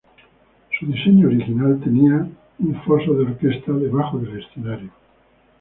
[0.79, 4.89] Su diseño original tenía un foso de orquesta debajo del escenario.